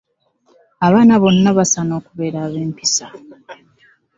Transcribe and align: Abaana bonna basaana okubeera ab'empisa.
Abaana 0.85 1.13
bonna 1.21 1.49
basaana 1.57 1.93
okubeera 1.99 2.37
ab'empisa. 2.45 3.05